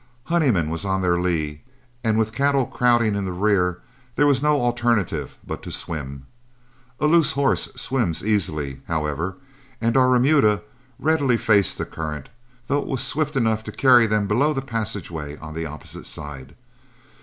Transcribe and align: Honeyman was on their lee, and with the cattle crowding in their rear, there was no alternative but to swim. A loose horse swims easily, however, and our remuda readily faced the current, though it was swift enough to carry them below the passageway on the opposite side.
Honeyman 0.23 0.71
was 0.71 0.83
on 0.83 1.03
their 1.03 1.19
lee, 1.19 1.61
and 2.03 2.17
with 2.17 2.31
the 2.31 2.35
cattle 2.35 2.65
crowding 2.65 3.13
in 3.13 3.23
their 3.23 3.35
rear, 3.35 3.81
there 4.15 4.25
was 4.25 4.41
no 4.41 4.59
alternative 4.59 5.37
but 5.45 5.61
to 5.61 5.69
swim. 5.69 6.25
A 6.99 7.05
loose 7.05 7.33
horse 7.33 7.69
swims 7.75 8.25
easily, 8.25 8.81
however, 8.87 9.35
and 9.79 9.95
our 9.95 10.09
remuda 10.09 10.63
readily 10.97 11.37
faced 11.37 11.77
the 11.77 11.85
current, 11.85 12.29
though 12.65 12.81
it 12.81 12.87
was 12.87 13.03
swift 13.03 13.35
enough 13.35 13.63
to 13.65 13.71
carry 13.71 14.07
them 14.07 14.25
below 14.25 14.53
the 14.53 14.63
passageway 14.63 15.37
on 15.37 15.53
the 15.53 15.67
opposite 15.67 16.07
side. 16.07 16.55